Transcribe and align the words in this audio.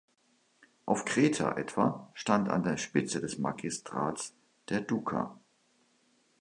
Auf 0.87 1.05
Kreta 1.05 1.55
etwa 1.57 2.09
stand 2.15 2.49
an 2.49 2.63
der 2.63 2.77
Spitze 2.77 3.21
des 3.21 3.37
Magistrats 3.37 4.33
der 4.69 4.81
"Duca". 4.81 5.39